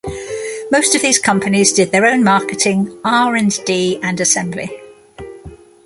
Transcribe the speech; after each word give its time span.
Most 0.71 0.95
of 0.95 1.03
these 1.03 1.19
companies 1.19 1.73
did 1.73 1.91
their 1.91 2.07
own 2.07 2.23
marketing, 2.23 2.91
R 3.05 3.35
and 3.35 3.51
D 3.65 3.99
and 4.01 4.19
assembly. 4.19 4.71